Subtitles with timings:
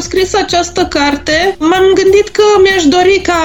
[0.00, 3.42] am scris această carte, m-am gândit că mi-aș dori ca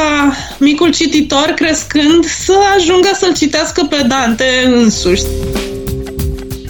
[0.57, 5.23] micul cititor, crescând, să ajungă să-l citească pe Dante însuși.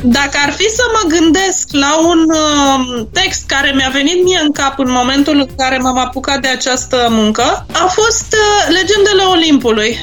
[0.03, 4.51] Dacă ar fi să mă gândesc la un uh, text care mi-a venit mie în
[4.51, 9.99] cap în momentul în care m-am apucat de această muncă, a fost uh, Legendele Olimpului.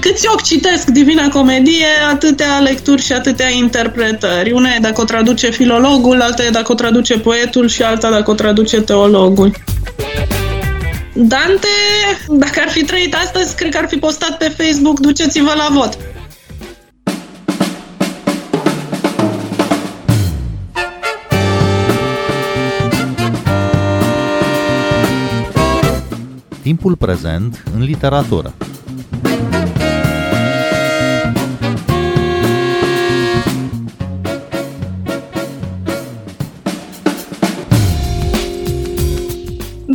[0.00, 4.52] Câți ochi citesc Divina Comedie, atâtea lecturi și atâtea interpretări.
[4.52, 8.30] Una e dacă o traduce filologul, alta e dacă o traduce poetul și alta dacă
[8.30, 9.54] o traduce teologul.
[11.14, 11.68] Dante,
[12.28, 15.98] dacă ar fi trăit astăzi, cred că ar fi postat pe Facebook Duceți-vă la vot.
[26.62, 28.54] Timpul prezent în literatură.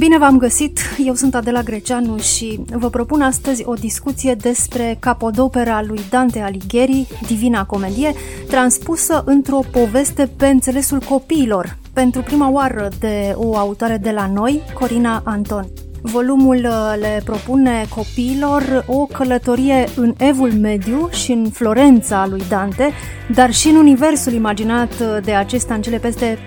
[0.06, 5.82] Bine v-am găsit, eu sunt Adela Greceanu și vă propun astăzi o discuție despre capodopera
[5.82, 8.14] lui Dante Alighieri, Divina Comedie,
[8.48, 14.62] transpusă într-o poveste pe înțelesul copiilor, pentru prima oară de o autoare de la noi,
[14.74, 15.68] Corina Anton.
[16.08, 22.92] Volumul uh, le propune copiilor o călătorie în Evul Mediu și în Florența lui Dante,
[23.34, 26.38] dar și în universul imaginat uh, de acesta în cele peste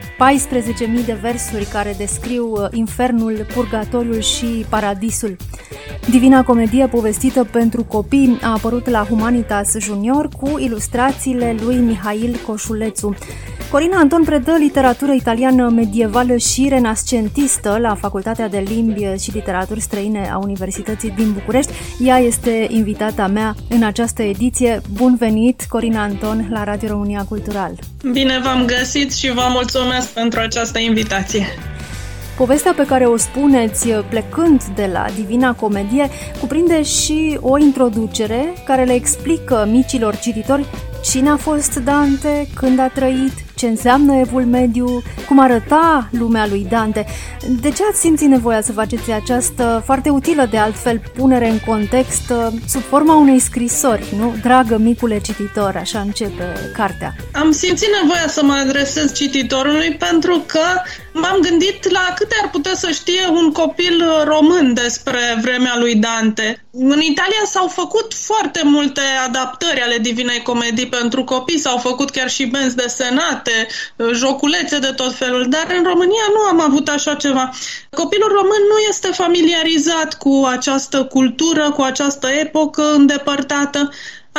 [1.00, 5.36] 14.000 de versuri care descriu uh, infernul, purgatoriul și paradisul.
[6.10, 13.14] Divina Comedie povestită pentru copii a apărut la Humanitas Junior cu ilustrațiile lui Mihail Coșulețu.
[13.70, 20.30] Corina Anton predă literatură italiană medievală și renascentistă la Facultatea de Limbi și Literaturi Străine
[20.32, 21.72] a Universității din București.
[21.98, 24.80] Ea este invitata mea în această ediție.
[24.92, 27.72] Bun venit, Corina Anton, la Radio România Cultural.
[28.12, 31.46] Bine v-am găsit și vă mulțumesc pentru această invitație.
[32.36, 36.08] Povestea pe care o spuneți plecând de la Divina Comedie
[36.40, 40.66] cuprinde și o introducere care le explică micilor cititori
[41.04, 46.66] cine a fost Dante, când a trăit, ce înseamnă evul mediu, cum arăta lumea lui
[46.70, 47.06] Dante.
[47.60, 52.30] De ce ați simțit nevoia să faceți această foarte utilă de altfel punere în context
[52.30, 54.34] uh, sub forma unei scrisori, nu?
[54.42, 57.14] Dragă micule cititor, așa începe cartea.
[57.32, 60.60] Am simțit nevoia să mă adresez cititorului pentru că
[61.12, 66.64] m-am gândit la câte ar putea să știe un copil român despre vremea lui Dante.
[66.70, 72.30] În Italia s-au făcut foarte multe adaptări ale Divinei Comedii pentru copii, s-au făcut chiar
[72.30, 73.47] și benzi desenate,
[74.12, 77.50] joculețe de tot felul, dar în România nu am avut așa ceva.
[77.90, 83.90] Copilul român nu este familiarizat cu această cultură, cu această epocă îndepărtată.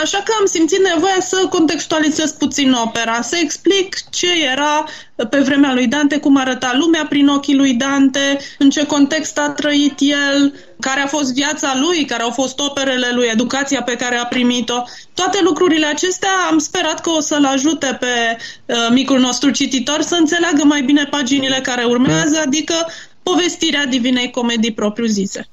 [0.01, 4.85] Așa că am simțit nevoia să contextualizez puțin opera, să explic ce era
[5.29, 9.49] pe vremea lui Dante, cum arăta lumea prin ochii lui Dante, în ce context a
[9.49, 14.15] trăit el, care a fost viața lui, care au fost operele lui, educația pe care
[14.15, 14.83] a primit-o.
[15.13, 20.15] Toate lucrurile acestea am sperat că o să-l ajute pe uh, micul nostru cititor să
[20.15, 22.75] înțeleagă mai bine paginile care urmează, adică
[23.23, 25.49] povestirea Divinei Comedii propriu-zise.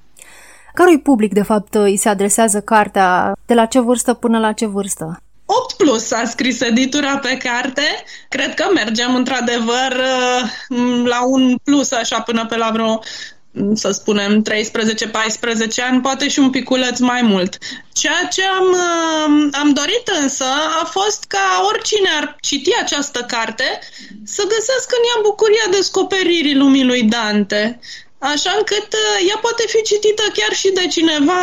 [0.77, 3.33] Cărui public, de fapt, îi se adresează cartea?
[3.47, 5.23] De la ce vârstă până la ce vârstă?
[5.47, 7.83] 8 plus a scris editura pe carte.
[8.29, 13.01] Cred că mergem într-adevăr uh, la un plus așa până pe la vreo
[13.75, 14.53] să spunem 13-14
[15.89, 17.59] ani, poate și un piculeț mai mult.
[17.93, 20.45] Ceea ce am, uh, am dorit însă
[20.83, 23.79] a fost ca oricine ar citi această carte
[24.25, 27.81] să găsească în ea bucuria descoperirii lumii lui Dante
[28.19, 31.43] așa încât uh, ea poate fi citită chiar și de cineva,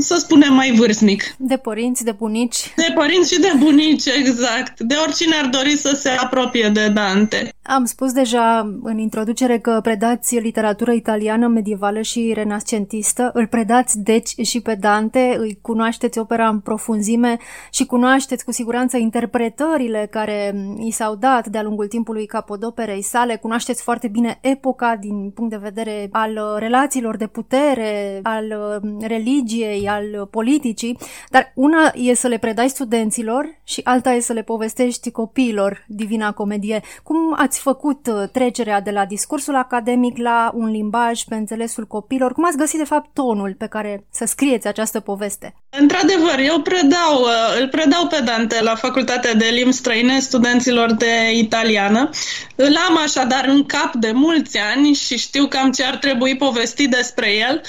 [0.00, 1.34] să spunem, mai vârstnic.
[1.38, 2.72] De părinți, de bunici.
[2.76, 4.80] De părinți și de bunici, exact.
[4.80, 7.54] De oricine ar dori să se apropie de Dante.
[7.62, 13.30] Am spus deja în introducere că predați literatură italiană medievală și renascentistă.
[13.32, 17.38] Îl predați, deci, și pe Dante, îi cunoașteți opera în profunzime
[17.70, 23.36] și cunoașteți cu siguranță interpretările care i s-au dat de-a lungul timpului capodoperei sale.
[23.36, 29.06] Cunoașteți foarte bine epoca din punct de vedere al uh, relațiilor de putere, al uh,
[29.08, 30.98] religiei, al politicii,
[31.30, 36.32] dar una e să le predai studenților și alta e să le povestești copiilor Divina
[36.32, 36.82] Comedie.
[37.02, 42.32] Cum ați făcut uh, trecerea de la discursul academic la un limbaj pe înțelesul copiilor?
[42.32, 45.54] Cum ați găsit, de fapt, tonul pe care să scrieți această poveste?
[45.80, 47.26] Într-adevăr, eu predau,
[47.60, 52.10] îl predau pe Dante la Facultatea de Limbi Străine studenților de italiană.
[52.56, 56.90] Îl am așadar în cap de mulți ani și știu cam ce ar trebui povestit
[56.90, 57.62] despre el.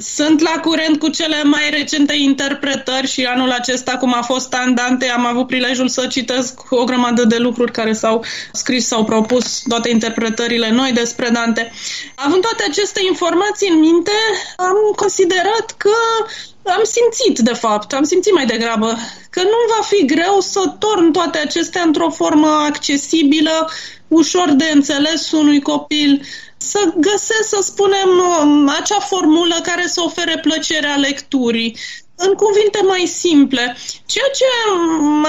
[0.00, 5.06] Sunt la curent cu cele mai recente interpretări și anul acesta, cum a fost Andante,
[5.08, 9.88] am avut prilejul să citesc o grămadă de lucruri care s-au scris, s-au propus, toate
[9.90, 11.72] interpretările noi despre Dante.
[12.14, 14.16] Având toate aceste informații în minte,
[14.56, 15.96] am considerat că
[16.62, 18.96] am simțit, de fapt, am simțit mai degrabă
[19.30, 23.70] că nu va fi greu să torn toate acestea într-o formă accesibilă,
[24.08, 26.22] ușor de înțeles unui copil,
[26.58, 28.08] să găsesc, să spunem,
[28.68, 31.76] acea formulă care să ofere plăcerea lecturii,
[32.20, 33.76] în cuvinte mai simple.
[34.06, 34.44] Ceea ce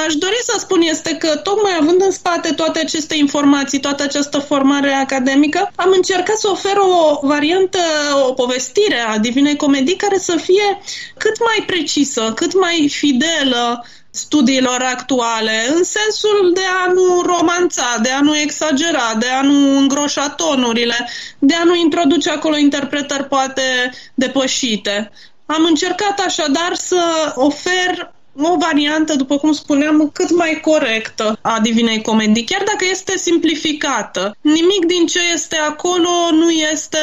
[0.05, 4.39] aș dori să spun este că, tocmai având în spate toate aceste informații, toată această
[4.39, 7.79] formare academică, am încercat să ofer o variantă,
[8.27, 10.81] o povestire a Divinei Comedii care să fie
[11.17, 13.85] cât mai precisă, cât mai fidelă
[14.19, 19.77] studiilor actuale, în sensul de a nu romanța, de a nu exagera, de a nu
[19.77, 25.11] îngroșa tonurile, de a nu introduce acolo interpretări poate depășite.
[25.45, 27.01] Am încercat așadar să
[27.35, 28.11] ofer
[28.41, 34.35] o variantă, după cum spuneam, cât mai corectă a Divinei Comedii, chiar dacă este simplificată.
[34.41, 36.97] Nimic din ce este acolo nu este,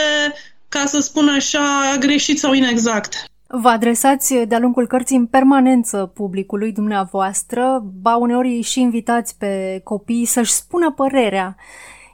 [0.68, 3.24] ca să spun așa, greșit sau inexact.
[3.60, 10.24] Vă adresați de-a lungul cărții în permanență publicului dumneavoastră, ba uneori și invitați pe copii
[10.24, 11.56] să-și spună părerea.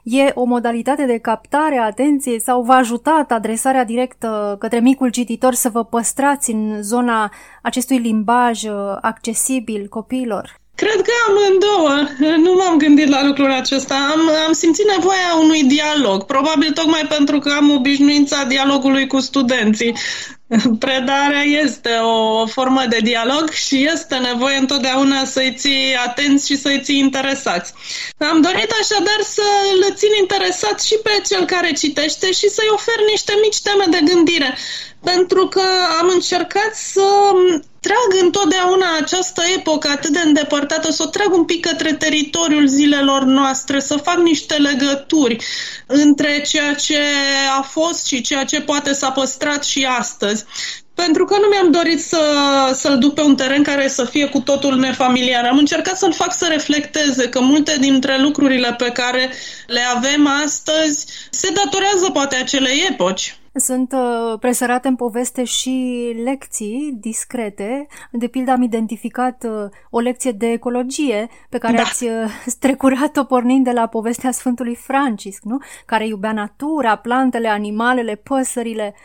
[0.03, 5.53] E o modalitate de captare a atenției sau v-a ajutat adresarea directă către micul cititor
[5.53, 7.31] să vă păstrați în zona
[7.61, 8.63] acestui limbaj
[9.01, 10.61] accesibil copiilor?
[10.75, 11.95] Cred că amândouă.
[12.37, 13.95] Nu m-am gândit la lucrul acesta.
[13.95, 16.23] Am, am simțit nevoia unui dialog.
[16.23, 19.95] Probabil tocmai pentru că am obișnuința dialogului cu studenții.
[20.85, 26.81] Predarea este o formă de dialog și este nevoie întotdeauna să-i ții atenți și să-i
[26.81, 27.73] ții interesați.
[28.17, 29.41] Am dorit așadar să
[29.73, 34.13] îl țin interesat și pe cel care citește și să-i ofer niște mici teme de
[34.13, 34.57] gândire
[35.03, 35.63] pentru că
[35.99, 37.01] am încercat să
[37.79, 43.23] trag întotdeauna această epocă atât de îndepărtată, să o trag un pic către teritoriul zilelor
[43.23, 45.37] noastre, să fac niște legături
[45.87, 46.99] între ceea ce
[47.57, 50.32] a fost și ceea ce poate s-a păstrat și astăzi.
[50.93, 52.21] Pentru că nu mi-am dorit să,
[52.73, 55.45] să-l duc pe un teren care să fie cu totul nefamiliar.
[55.45, 59.29] Am încercat să-l fac să reflecteze că multe dintre lucrurile pe care
[59.67, 63.37] le avem astăzi se datorează poate acelei epoci.
[63.55, 67.87] Sunt uh, presărate în poveste și lecții discrete.
[68.11, 71.81] De pildă am identificat uh, o lecție de ecologie pe care da.
[71.81, 72.11] ați uh,
[72.45, 75.57] strecurat-o pornind de la povestea Sfântului Francisc, nu?
[75.85, 78.95] Care iubea natura, plantele, animalele, păsările.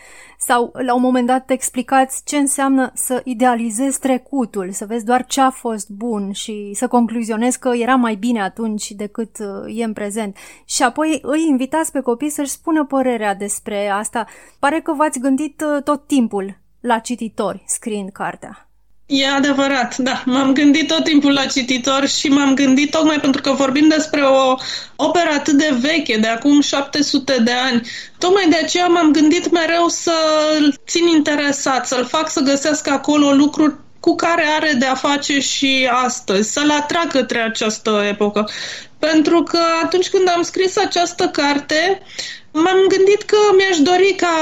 [0.41, 5.41] Sau la un moment dat explicați ce înseamnă să idealizezi trecutul, să vezi doar ce
[5.41, 9.93] a fost bun și să concluzionezi că era mai bine atunci decât uh, e în
[9.93, 10.37] prezent.
[10.65, 14.27] Și apoi îi invitați pe copii să-și spună părerea despre asta.
[14.59, 18.68] Pare că v-ați gândit uh, tot timpul la cititori scriind cartea.
[19.09, 20.23] E adevărat, da.
[20.27, 24.55] M-am gândit tot timpul la cititor și m-am gândit tocmai pentru că vorbim despre o
[24.97, 27.89] operă atât de veche, de acum 700 de ani.
[28.19, 33.75] Tocmai de aceea m-am gândit mereu să-l țin interesat, să-l fac să găsească acolo lucruri
[34.01, 38.49] cu care are de a face și astăzi, să-l atrag către această epocă.
[38.99, 42.03] Pentru că atunci când am scris această carte,
[42.65, 44.37] M-am gândit că mi-aș dori ca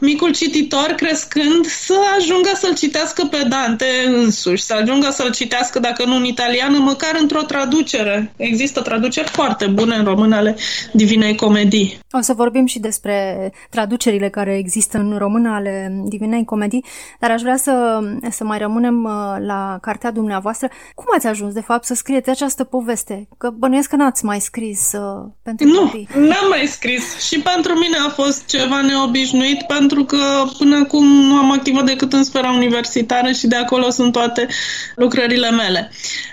[0.00, 6.04] micul cititor, crescând, să ajungă să-l citească pe Dante însuși, să ajungă să-l citească, dacă
[6.04, 8.32] nu în italiană, măcar într-o traducere.
[8.36, 10.56] Există traduceri foarte bune în română ale
[10.92, 11.98] Divinei Comedii.
[12.10, 16.84] O să vorbim și despre traducerile care există în română ale Divinei Comedii,
[17.20, 18.00] dar aș vrea să,
[18.30, 20.68] să mai rămânem uh, la cartea dumneavoastră.
[20.94, 23.28] Cum ați ajuns, de fapt, să scrieți această poveste?
[23.38, 26.08] Că bănuiesc că n-ați mai scris uh, pentru nu, copii.
[26.14, 31.06] Nu, n-am mai scris și pentru mine a fost ceva neobișnuit pentru că până acum
[31.06, 34.46] nu am activat decât în sfera universitară și de acolo sunt toate
[34.94, 35.90] lucrările mele.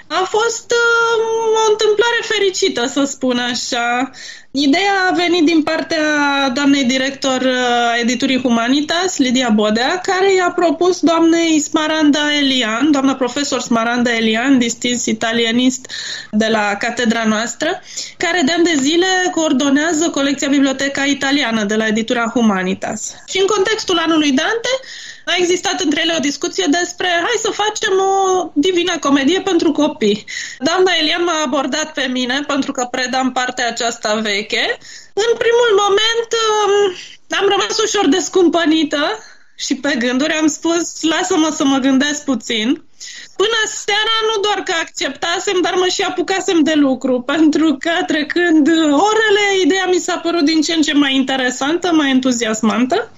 [0.08, 1.24] A fost uh,
[1.68, 4.12] o întâmplare fericită, să spun așa.
[4.60, 10.52] Ideea a venit din partea doamnei director a uh, editurii Humanitas, Lidia Bodea, care i-a
[10.56, 15.92] propus doamnei Smaranda Elian, doamna profesor Smaranda Elian, distins italianist
[16.32, 17.82] de la catedra noastră,
[18.18, 23.16] care de ani de zile coordonează colecția Biblioteca Italiană de la editura Humanitas.
[23.28, 24.70] Și în contextul anului Dante,
[25.28, 30.26] a existat între ele o discuție despre hai să facem o divină comedie pentru copii.
[30.60, 34.78] Doamna Elian m-a abordat pe mine pentru că predam partea aceasta veche.
[35.14, 36.74] În primul moment um,
[37.40, 39.04] am rămas ușor descumpănită
[39.56, 42.82] și pe gânduri am spus lasă-mă să mă gândesc puțin.
[43.36, 48.68] Până seara nu doar că acceptasem, dar mă și apucasem de lucru, pentru că trecând
[49.12, 53.12] orele, ideea mi s-a părut din ce în ce mai interesantă, mai entuziasmantă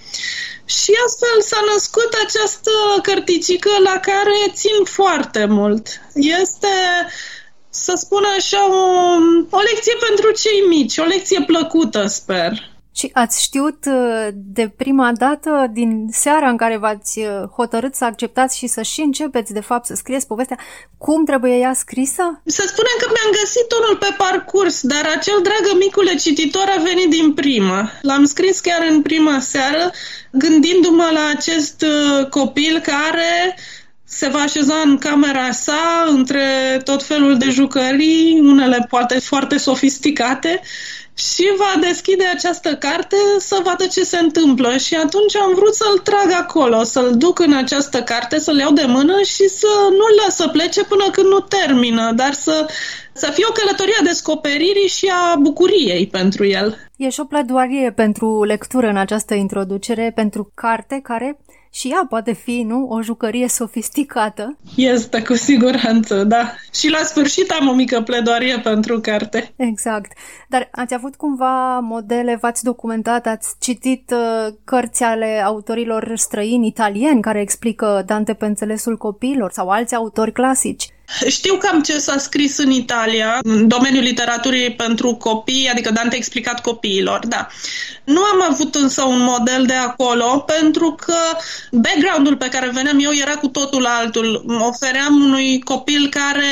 [0.77, 2.71] Și astfel s-a născut această
[3.01, 5.87] cărticică la care țin foarte mult.
[6.13, 6.67] Este,
[7.69, 9.15] să spun așa, o,
[9.49, 12.78] o lecție pentru cei mici, o lecție plăcută, sper.
[12.99, 18.05] Și ați știut uh, de prima dată, din seara în care v-ați uh, hotărât să
[18.05, 20.57] acceptați și să și începeți, de fapt, să scrieți povestea,
[20.97, 22.41] cum trebuie ea scrisă?
[22.45, 27.09] Să spunem că mi-am găsit unul pe parcurs, dar acel dragă micule cititor a venit
[27.09, 27.91] din prima.
[28.01, 29.91] L-am scris chiar în prima seară,
[30.31, 33.55] gândindu-mă la acest uh, copil care
[34.05, 36.43] se va așeza în camera sa între
[36.83, 40.61] tot felul de jucării, unele poate foarte sofisticate,
[41.19, 44.77] și va deschide această carte să vadă ce se întâmplă.
[44.77, 48.85] Și atunci am vrut să-l trag acolo, să-l duc în această carte, să-l iau de
[48.87, 52.65] mână și să nu-l las să plece până când nu termină, dar să,
[53.13, 56.77] să fie o călătorie a descoperirii și a bucuriei pentru el.
[56.97, 61.39] E și o pledoarie pentru lectură în această introducere, pentru carte care
[61.71, 64.57] și ea poate fi, nu, o jucărie sofisticată.
[64.75, 66.51] Este, cu siguranță, da.
[66.73, 69.53] Și la sfârșit am o mică pledoarie pentru carte.
[69.55, 70.11] Exact.
[70.49, 77.21] Dar ați avut cumva modele, v-ați documentat, ați citit uh, cărți ale autorilor străini italieni
[77.21, 80.87] care explică Dante pe înțelesul copiilor sau alți autori clasici?
[81.27, 86.61] Știu cam ce s-a scris în Italia, în domeniul literaturii pentru copii, adică Dante explicat
[86.61, 87.47] copiilor, da.
[88.03, 91.17] Nu am avut însă un model de acolo, pentru că
[91.71, 94.45] background-ul pe care veneam eu era cu totul altul.
[94.59, 96.45] Ofeream unui copil care,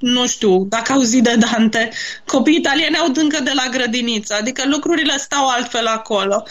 [0.00, 1.90] nu știu, dacă auzi de Dante,
[2.26, 6.44] copiii italieni au încă de la grădiniță, adică lucrurile stau altfel acolo.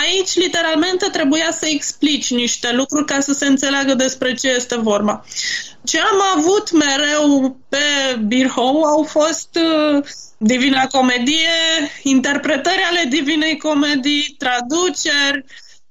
[0.00, 5.24] Aici, literalmente, trebuia să explici niște lucruri ca să se înțeleagă despre ce este vorba.
[5.84, 7.78] Ce am avut mereu pe
[8.26, 10.04] Birhou au fost uh,
[10.36, 11.48] Divina Comedie,
[12.02, 15.44] interpretări ale Divinei Comedii, traduceri,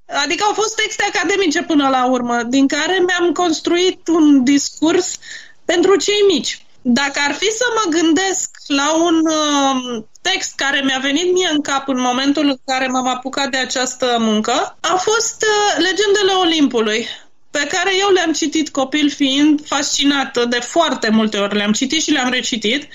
[0.06, 5.18] adică au fost texte academice până la urmă, din care mi-am construit un discurs
[5.66, 6.66] pentru cei mici.
[6.82, 11.62] Dacă ar fi să mă gândesc la un uh, text care mi-a venit mie în
[11.62, 17.08] cap în momentul în care m-am apucat de această muncă, a fost uh, Legendele Olimpului
[17.52, 21.56] pe care eu le-am citit copil fiind fascinată de foarte multe ori.
[21.56, 22.88] Le-am citit și le-am recitit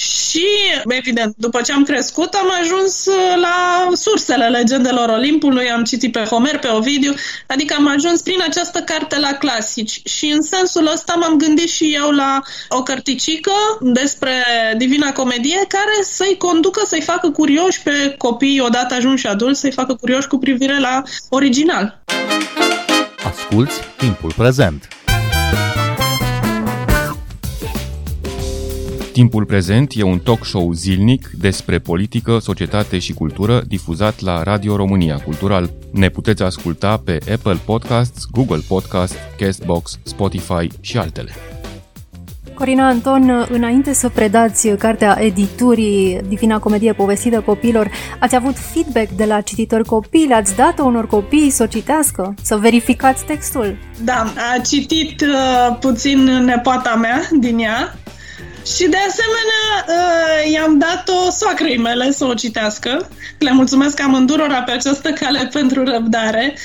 [0.00, 0.46] și,
[0.86, 6.20] evident, după ce am crescut, am ajuns uh, la sursele legendelor Olimpului, am citit pe
[6.20, 7.14] Homer, pe Ovidiu,
[7.46, 10.00] adică am ajuns prin această carte la clasici.
[10.04, 14.32] Și în sensul ăsta m-am gândit și eu la o cărticică despre
[14.76, 19.94] Divina Comedie care să-i conducă, să-i facă curioși pe copii odată ajunși adulți, să-i facă
[19.94, 22.02] curioși cu privire la original.
[23.24, 24.99] Asculți timpul prezent!
[29.12, 34.76] Timpul prezent e un talk show zilnic despre politică, societate și cultură difuzat la Radio
[34.76, 35.70] România Cultural.
[35.92, 41.30] Ne puteți asculta pe Apple Podcasts, Google Podcasts, Castbox, Spotify și altele.
[42.60, 49.24] Corina Anton, înainte să predați cartea editurii Divina Comedie povestită copilor, ați avut feedback de
[49.24, 50.26] la cititori copii?
[50.26, 53.76] Le-ați dat unor copii să o citească, să verificați textul?
[54.04, 57.94] Da, a citit uh, puțin nepoata mea din ea
[58.76, 63.08] și de asemenea, uh, i-am dat-o soacrei mele să o citească.
[63.38, 66.56] Le mulțumesc amândurora pe această cale pentru răbdare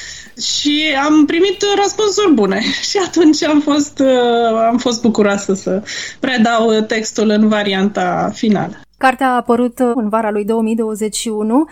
[0.41, 2.62] și am primit răspunsuri bune.
[2.89, 5.83] Și atunci am fost, uh, am fost bucuroasă să
[6.19, 8.79] predau textul în varianta finală.
[8.97, 11.65] Cartea a apărut în vara lui 2021.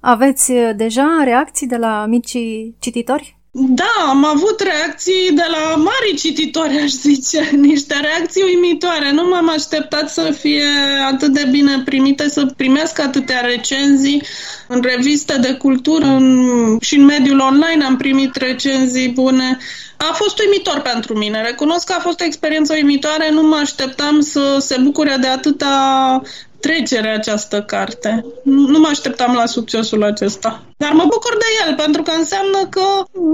[0.00, 3.38] Aveți deja reacții de la micii cititori?
[3.56, 9.12] Da, am avut reacții de la mari cititori, aș zice, niște reacții uimitoare.
[9.12, 10.64] Nu m-am așteptat să fie
[11.12, 14.22] atât de bine primite, să primească atâtea recenzii
[14.68, 19.58] în reviste de cultură în, și în mediul online am primit recenzii bune.
[19.96, 21.42] A fost uimitor pentru mine.
[21.42, 23.30] Recunosc că a fost o experiență uimitoare.
[23.30, 26.22] Nu mă așteptam să se bucure de atâta
[26.66, 28.24] trecere această carte.
[28.44, 30.62] Nu mă așteptam la succesul acesta.
[30.76, 32.80] Dar mă bucur de el, pentru că înseamnă că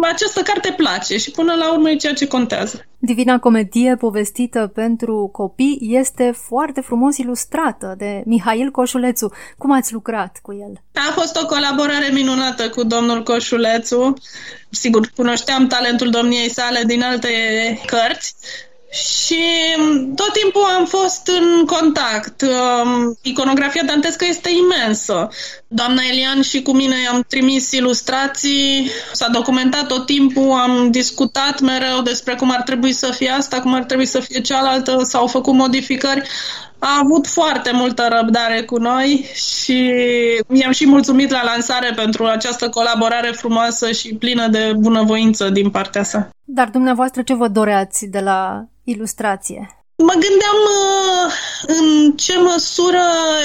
[0.02, 2.84] această carte place și până la urmă e ceea ce contează.
[2.98, 9.32] Divina Comedie povestită pentru copii este foarte frumos ilustrată de Mihail Coșulețu.
[9.58, 10.72] Cum ați lucrat cu el?
[10.94, 14.14] A fost o colaborare minunată cu domnul Coșulețu.
[14.70, 17.28] Sigur, cunoșteam talentul domniei sale din alte
[17.86, 18.34] cărți,
[18.90, 19.42] și
[19.76, 22.42] mm, tot timpul am fost în contact.
[22.42, 25.28] Um, iconografia dantescă este imensă.
[25.68, 32.00] Doamna Elian și cu mine am trimis ilustrații, s-a documentat tot timpul, am discutat mereu
[32.02, 35.54] despre cum ar trebui să fie asta, cum ar trebui să fie cealaltă, s-au făcut
[35.54, 36.28] modificări.
[36.80, 39.92] A avut foarte multă răbdare cu noi și
[40.52, 46.02] i-am și mulțumit la lansare pentru această colaborare frumoasă și plină de bunăvoință din partea
[46.02, 46.28] sa.
[46.44, 49.74] Dar dumneavoastră ce vă doreați de la ilustrație?
[49.96, 51.32] Mă gândeam uh,
[51.66, 53.02] în ce măsură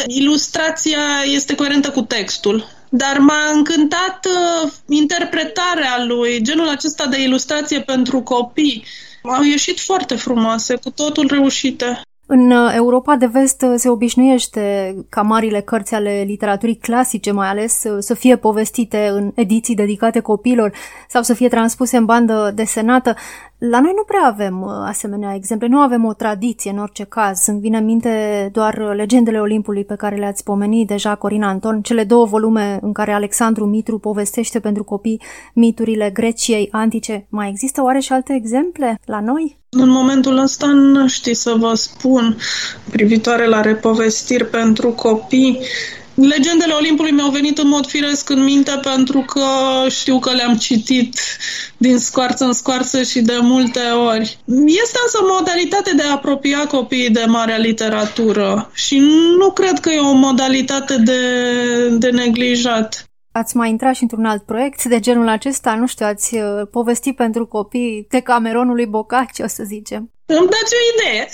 [0.07, 2.65] ilustrația este coerentă cu textul.
[2.89, 8.85] Dar m-a încântat uh, interpretarea lui, genul acesta de ilustrație pentru copii.
[9.21, 12.01] Au ieșit foarte frumoase, cu totul reușite.
[12.27, 17.47] În uh, Europa de vest uh, se obișnuiește ca marile cărți ale literaturii clasice, mai
[17.47, 20.71] ales, uh, să fie povestite în ediții dedicate copilor
[21.07, 23.15] sau să fie transpuse în bandă desenată.
[23.57, 27.47] La noi nu prea avem asemenea exemple, nu avem o tradiție în orice caz.
[27.47, 32.03] Îmi vine în minte doar legendele Olimpului pe care le-ați pomenit deja, Corina Anton, cele
[32.03, 35.21] două volume în care Alexandru Mitru povestește pentru copii
[35.53, 37.25] miturile Greciei antice.
[37.29, 39.59] Mai există oare și alte exemple la noi?
[39.69, 42.37] În momentul ăsta nu știu să vă spun
[42.89, 45.59] privitoare la repovestiri pentru copii.
[46.15, 49.45] Legendele Olimpului mi-au venit în mod firesc în minte pentru că
[49.89, 51.19] știu că le-am citit
[51.77, 54.37] din scoarță în scoarță și de multe ori.
[54.65, 58.97] Este însă modalitate de a apropia copiii de marea literatură și
[59.37, 61.19] nu cred că e o modalitate de,
[61.97, 63.09] de neglijat.
[63.31, 65.75] Ați mai intrat și într-un alt proiect de genul acesta?
[65.75, 70.14] Nu știu, ați uh, povestit pentru copii de Cameronului Bocaci, o să zicem.
[70.25, 71.29] Îmi dați o idee.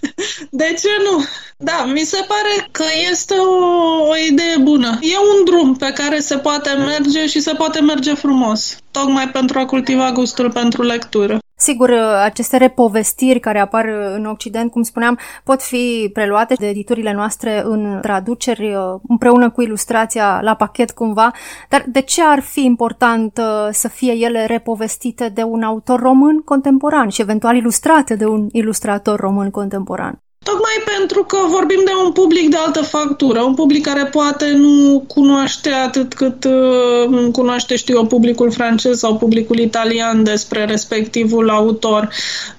[0.60, 1.24] De ce nu?
[1.56, 4.98] Da, mi se pare că este o, o idee bună.
[5.00, 9.58] E un drum pe care se poate merge și se poate merge frumos, tocmai pentru
[9.58, 11.39] a cultiva gustul pentru lectură.
[11.60, 11.90] Sigur,
[12.22, 17.98] aceste repovestiri care apar în Occident, cum spuneam, pot fi preluate de editurile noastre în
[18.02, 18.76] traduceri
[19.08, 21.30] împreună cu ilustrația la pachet cumva,
[21.68, 26.38] dar de ce ar fi important uh, să fie ele repovestite de un autor român
[26.38, 30.22] contemporan și eventual ilustrate de un ilustrator român contemporan?
[30.44, 35.04] Tocmai pentru că vorbim de un public de altă factură, un public care poate nu
[35.08, 42.08] cunoaște atât cât uh, cunoaște, știu eu, publicul francez sau publicul italian despre respectivul autor.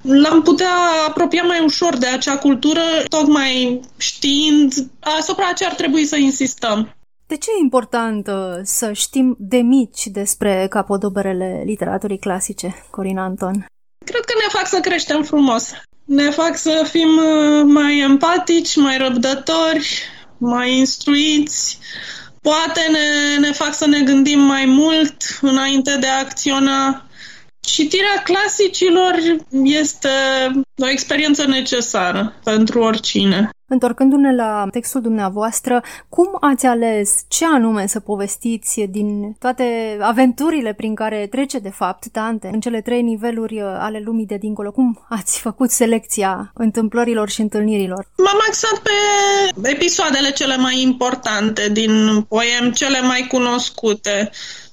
[0.02, 0.76] L-am putea
[1.08, 6.96] apropia mai ușor de acea cultură, tocmai știind asupra ce ar trebui să insistăm.
[7.28, 13.66] De ce e important uh, să știm de mici despre capodoberele literaturii clasice, Corina Anton?
[14.06, 15.74] Cred că ne fac să creștem frumos
[16.12, 20.02] ne fac să fim uh, mai empatici, mai răbdători,
[20.38, 21.80] mai instruiți.
[22.42, 27.06] Poate ne, ne fac să ne gândim mai mult înainte de a acționa.
[27.60, 29.16] Citirea clasicilor
[29.64, 30.10] este
[30.78, 33.50] o experiență necesară pentru oricine.
[33.74, 40.96] Întorcându-ne la textul dumneavoastră, cum ați ales ce anume să povestiți din toate aventurile prin
[40.96, 44.72] care trece de fapt Dante în cele trei niveluri uh, ale lumii de dincolo?
[44.72, 48.08] Cum ați făcut selecția întâmplărilor și întâlnirilor?
[48.18, 54.30] M-am axat pe episoadele cele mai importante din poem, cele mai cunoscute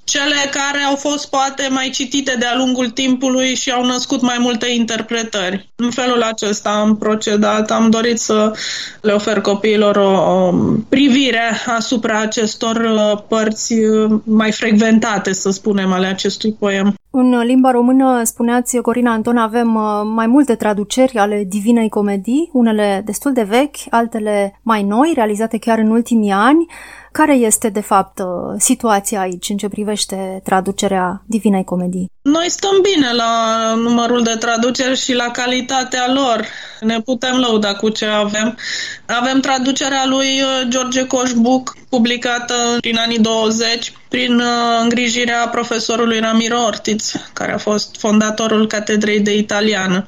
[0.09, 4.71] cele care au fost poate mai citite de-a lungul timpului și au născut mai multe
[4.71, 5.69] interpretări.
[5.77, 8.53] În felul acesta am procedat, am dorit să
[9.01, 10.53] le ofer copiilor o, o
[10.89, 16.95] privire asupra acestor uh, părți uh, mai frecventate, să spunem, ale acestui poem.
[17.21, 23.03] În limba română, spuneați, Corina Anton, avem uh, mai multe traduceri ale Divinei Comedii, unele
[23.05, 26.67] destul de vechi, altele mai noi, realizate chiar în ultimii ani.
[27.13, 32.11] Care este, de fapt, uh, situația aici în ce privește traducerea Divinei Comedii?
[32.33, 36.47] Noi stăm bine la numărul de traduceri și la calitatea lor.
[36.81, 38.59] Ne putem lăuda cu ce avem.
[39.07, 44.47] Avem traducerea lui uh, George Coșbuc, publicată prin anii 20, prin uh,
[44.83, 50.07] îngrijirea profesorului Ramiro Ortiz, care a fost fondatorul Catedrei de Italiană.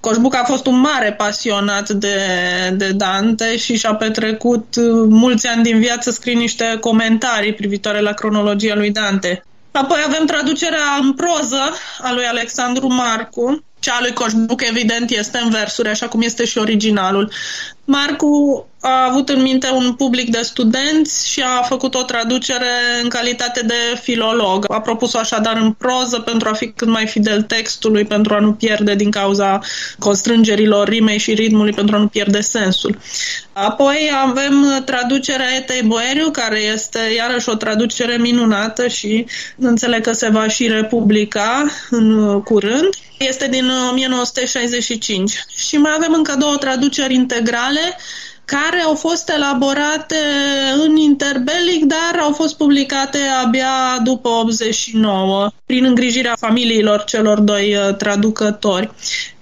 [0.00, 2.16] Coșbuc a fost un mare pasionat de,
[2.72, 8.12] de Dante și și-a petrecut uh, mulți ani din viață scrie niște comentarii privitoare la
[8.12, 9.42] cronologia lui Dante.
[9.74, 11.62] Apoi avem traducerea în proză
[12.02, 16.44] a lui Alexandru Marcu, cea a lui Coșbuc, evident, este în versuri, așa cum este
[16.44, 17.32] și originalul.
[17.84, 22.70] Marcu a avut în minte un public de studenți și a făcut o traducere
[23.02, 24.64] în calitate de filolog.
[24.68, 28.52] A propus-o așadar în proză pentru a fi cât mai fidel textului, pentru a nu
[28.52, 29.60] pierde din cauza
[29.98, 32.98] constrângerilor rimei și ritmului, pentru a nu pierde sensul.
[33.52, 39.26] Apoi avem traducerea Etei Boeriu, care este iarăși o traducere minunată și
[39.58, 42.88] înțeleg că se va și republica în curând.
[43.18, 45.44] Este din 1965.
[45.56, 47.96] Și mai avem încă două traduceri integrale
[48.44, 50.16] care au fost elaborate
[50.86, 57.96] în interbelic, dar au fost publicate abia după 89, prin îngrijirea familiilor celor doi uh,
[57.96, 58.90] traducători.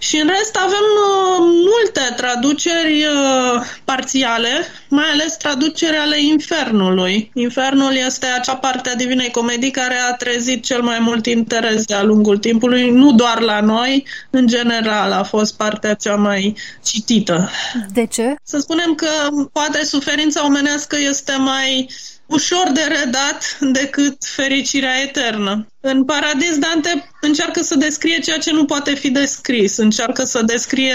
[0.03, 1.39] Și în rest avem uh,
[1.71, 7.31] multe traduceri uh, parțiale, mai ales traduceri ale Infernului.
[7.35, 12.03] Infernul este acea parte a Divinei Comedii care a trezit cel mai mult interes de-a
[12.03, 17.51] lungul timpului, nu doar la noi, în general a fost partea cea mai citită.
[17.93, 18.35] De ce?
[18.43, 19.09] Să spunem că
[19.53, 21.91] poate suferința omenească este mai
[22.27, 25.67] ușor de redat decât fericirea eternă.
[25.81, 30.95] În Paradis, Dante încearcă să descrie ceea ce nu poate fi descris, încearcă să descrie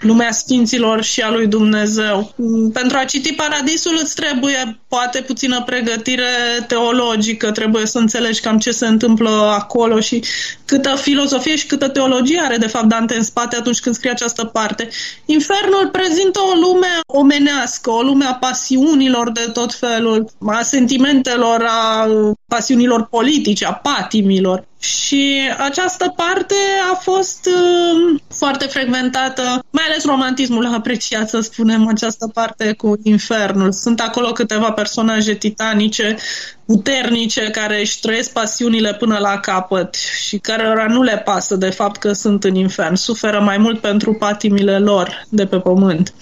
[0.00, 2.34] lumea sfinților și a lui Dumnezeu.
[2.72, 6.24] Pentru a citi Paradisul îți trebuie poate puțină pregătire
[6.66, 10.24] teologică, trebuie să înțelegi cam ce se întâmplă acolo și
[10.64, 14.44] câtă filozofie și câtă teologie are de fapt Dante în spate atunci când scrie această
[14.44, 14.88] parte.
[15.24, 22.08] Infernul prezintă o lume omenească, o lume a pasiunilor de tot felul, a sentimentelor, a
[22.48, 24.68] pasiunilor politice, a patimilor.
[24.80, 26.54] Și această parte
[26.92, 32.98] a fost uh, foarte frecventată, mai ales romantismul a apreciat, să spunem, această parte cu
[33.02, 33.72] infernul.
[33.72, 36.16] Sunt acolo câteva personaje titanice,
[36.66, 41.96] puternice, care își trăiesc pasiunile până la capăt și care nu le pasă de fapt
[41.96, 42.94] că sunt în infern.
[42.94, 46.14] Suferă mai mult pentru patimile lor de pe pământ.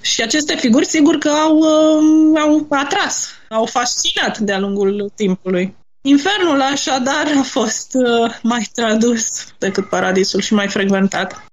[0.00, 5.78] Și aceste figuri, sigur că au, uh, au atras, au fascinat de-a lungul timpului.
[6.02, 11.44] Infernul, așadar, a fost uh, mai tradus decât Paradisul și mai frecventat.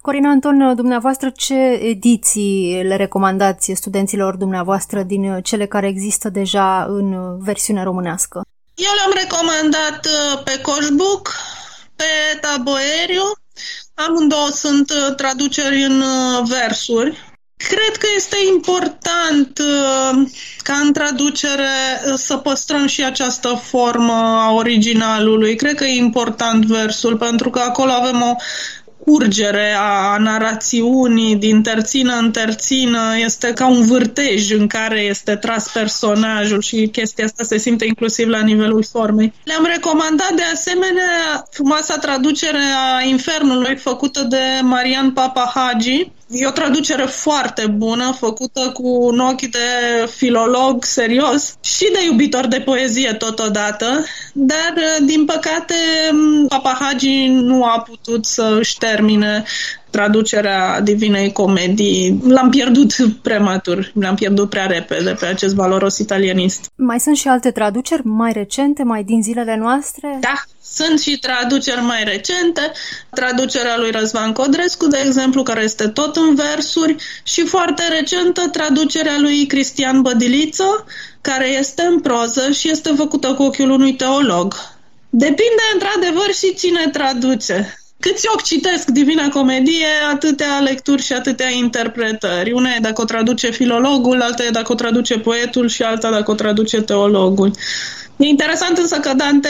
[0.00, 7.38] Corina Anton, dumneavoastră ce ediții le recomandați studenților dumneavoastră din cele care există deja în
[7.38, 8.42] versiune românească?
[8.74, 11.32] Eu le-am recomandat uh, pe Coșbuc,
[11.96, 13.22] pe Taboeriu.
[13.94, 16.02] Amândouă sunt uh, traduceri în
[16.44, 17.33] versuri,
[17.68, 20.28] Cred că este important uh,
[20.62, 24.12] ca în traducere uh, să păstrăm și această formă
[24.46, 25.56] a originalului.
[25.56, 28.36] Cred că e important versul, pentru că acolo avem o
[29.04, 35.72] curgere a narațiunii din terțină în terțină este ca un vârtej în care este tras
[35.72, 39.32] personajul și chestia asta se simte inclusiv la nivelul formei.
[39.44, 47.04] Le-am recomandat de asemenea frumoasa traducere a Infernului făcută de Marian Papahagi, E o traducere
[47.04, 49.58] foarte bună, făcută cu un ochi de
[50.16, 55.74] filolog serios și de iubitor de poezie totodată, dar, din păcate,
[56.48, 59.44] Papahagi nu a putut să își termine
[59.94, 62.20] traducerea Divinei Comedii.
[62.28, 66.70] L-am pierdut prematur, l-am pierdut prea repede pe acest valoros italianist.
[66.76, 70.18] Mai sunt și alte traduceri mai recente, mai din zilele noastre?
[70.20, 72.72] Da, sunt și traduceri mai recente,
[73.10, 79.16] traducerea lui Răzvan Codrescu, de exemplu, care este tot în versuri, și foarte recentă traducerea
[79.18, 80.84] lui Cristian Bădiliță,
[81.20, 84.54] care este în proză și este făcută cu ochiul unui teolog.
[85.10, 87.78] Depinde, într-adevăr, și cine traduce.
[88.08, 92.52] Câți ochi citesc Divina Comedie, atâtea lecturi și atâtea interpretări.
[92.52, 96.30] Una e dacă o traduce filologul, alta e dacă o traduce poetul și alta dacă
[96.30, 97.50] o traduce teologul.
[98.16, 99.48] E interesant însă că Dante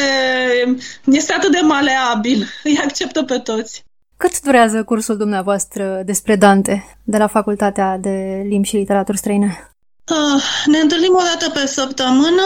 [1.05, 3.85] este atât de maleabil, îi acceptă pe toți.
[4.17, 9.74] Cât durează cursul dumneavoastră despre Dante de la Facultatea de Limbi și Literaturi Străine?
[10.11, 12.43] Uh, ne întâlnim o dată pe săptămână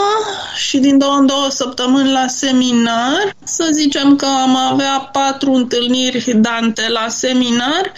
[0.56, 3.36] și din două în două săptămâni la seminar.
[3.44, 7.92] Să zicem că am avea patru întâlniri Dante la seminar,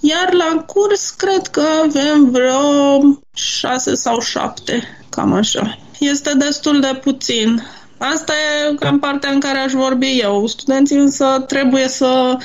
[0.00, 3.00] iar la curs cred că avem vreo
[3.34, 5.78] șase sau șapte, cam așa.
[5.98, 7.62] Este destul de puțin.
[7.98, 10.46] Asta e cam partea în care aș vorbi eu.
[10.46, 12.36] Studenții însă trebuie să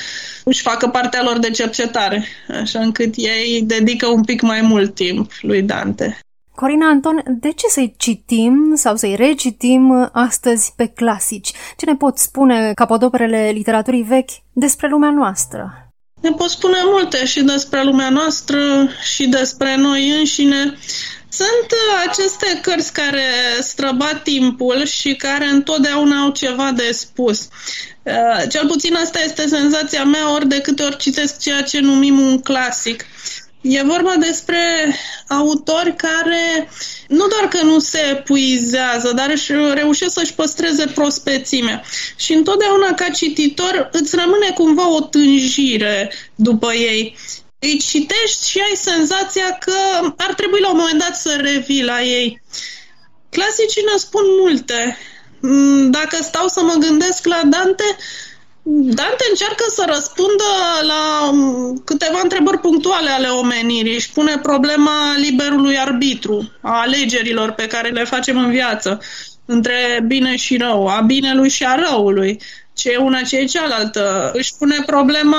[0.44, 2.28] își facă partea lor de cercetare,
[2.62, 6.20] așa încât ei dedică un pic mai mult timp lui Dante.
[6.62, 11.52] Corina Anton, de ce să-i citim sau să-i recitim astăzi pe clasici?
[11.78, 15.92] Ce ne pot spune capodoperele literaturii vechi despre lumea noastră?
[16.22, 18.60] Ne pot spune multe și despre lumea noastră
[19.14, 20.78] și despre noi înșine.
[21.30, 21.70] Sunt
[22.10, 23.26] aceste cărți care
[23.60, 27.48] străbat timpul și care întotdeauna au ceva de spus.
[28.50, 32.42] Cel puțin asta este senzația mea ori de câte ori citesc ceea ce numim un
[32.42, 33.06] clasic.
[33.62, 34.60] E vorba despre
[35.28, 36.70] autori care
[37.08, 41.84] nu doar că nu se epuizează, dar își reușesc să-și păstreze prospețimea.
[42.16, 47.18] Și întotdeauna ca cititor îți rămâne cumva o tânjire după ei.
[47.60, 49.74] Îi citești și ai senzația că
[50.18, 52.42] ar trebui la un moment dat să revii la ei.
[53.30, 54.98] Clasicii ne spun multe.
[55.42, 57.98] Mm, dacă stau să mă gândesc la Dante,
[58.70, 60.44] Dante încearcă să răspundă
[60.82, 63.96] la um, câteva întrebări punctuale ale omenirii.
[63.96, 69.00] Își pune problema liberului arbitru, a alegerilor pe care le facem în viață,
[69.46, 72.42] între bine și rău, a binelui și a răului,
[72.74, 74.32] ce e una, ce e cealaltă.
[74.34, 75.38] Își pune problema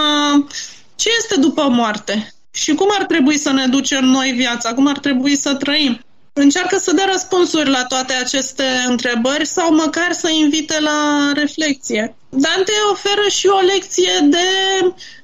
[0.96, 4.98] ce este după moarte și cum ar trebui să ne ducem noi viața, cum ar
[4.98, 6.00] trebui să trăim.
[6.40, 12.16] Încearcă să dea răspunsuri la toate aceste întrebări sau măcar să invite la reflexie.
[12.29, 14.38] Dante oferă și o lecție de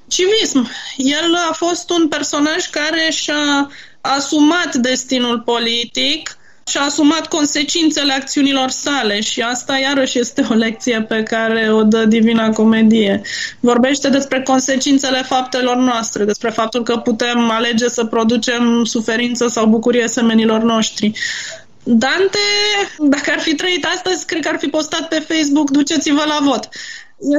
[0.07, 0.69] civism.
[0.97, 6.37] El a fost un personaj care și-a asumat destinul politic,
[6.71, 12.05] și-a asumat consecințele acțiunilor sale și asta iarăși este o lecție pe care o dă
[12.05, 13.21] Divina Comedie.
[13.59, 20.07] Vorbește despre consecințele faptelor noastre, despre faptul că putem alege să producem suferință sau bucurie
[20.07, 21.11] semenilor noștri.
[21.83, 22.47] Dante,
[22.99, 26.69] dacă ar fi trăit astăzi, cred că ar fi postat pe Facebook duceți-vă la vot.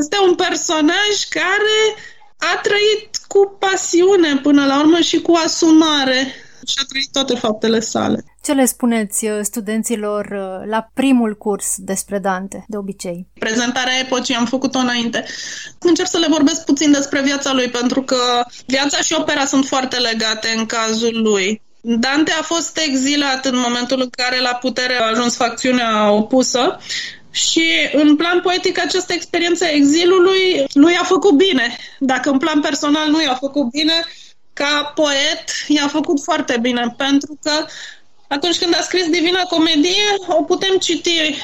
[0.01, 1.79] Este un personaj care
[2.37, 6.35] a trăit cu pasiune până la urmă și cu asumare
[6.66, 8.24] și a trăit toate faptele sale.
[8.42, 13.26] Ce le spuneți uh, studenților uh, la primul curs despre Dante, de obicei?
[13.38, 15.24] Prezentarea epocii am făcut-o înainte.
[15.79, 19.96] Încerc să le vorbesc puțin despre viața lui, pentru că viața și opera sunt foarte
[19.96, 21.62] legate în cazul lui.
[21.81, 26.79] Dante a fost exilat în momentul în care la putere a ajuns facțiunea opusă
[27.31, 31.76] și în plan poetic această experiență a exilului lui a făcut bine.
[31.98, 34.07] Dacă în plan personal nu i-a făcut bine,
[34.61, 37.66] ca poet i-a făcut foarte bine, pentru că
[38.29, 41.37] atunci când a scris Divina Comedie, o putem citi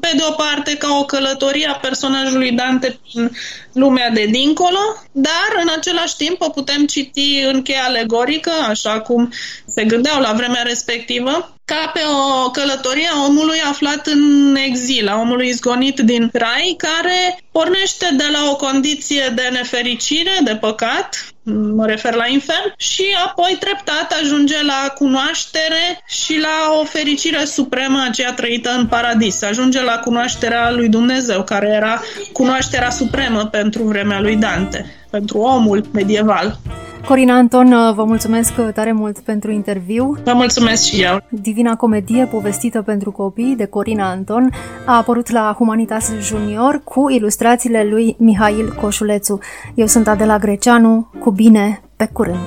[0.00, 3.30] pe de o parte ca o călătorie a personajului Dante prin
[3.72, 4.78] lumea de dincolo,
[5.12, 9.32] dar în același timp o putem citi în cheia alegorică, așa cum
[9.66, 12.00] se gândeau la vremea respectivă, ca pe
[12.44, 18.28] o călătorie a omului aflat în exil, a omului izgonit din rai, care pornește de
[18.32, 21.31] la o condiție de nefericire, de păcat,
[21.74, 28.04] mă refer la infern, și apoi treptat ajunge la cunoaștere și la o fericire supremă
[28.08, 29.42] aceea trăită în paradis.
[29.42, 32.00] Ajunge la cunoașterea lui Dumnezeu, care era
[32.32, 36.58] cunoașterea supremă pentru vremea lui Dante, pentru omul medieval.
[37.06, 40.16] Corina Anton, uh, vă mulțumesc uh, tare mult pentru interviu.
[40.24, 41.20] Vă mulțumesc și eu.
[41.28, 44.50] Divina Comedie, povestită pentru copii de Corina Anton,
[44.86, 49.38] a apărut la Humanitas Junior cu ilustrațiile lui Mihail Coșulețu.
[49.74, 52.38] Eu sunt Adela Greceanu, cu bine, pe curând!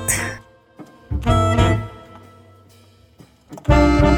[3.68, 4.15] thank you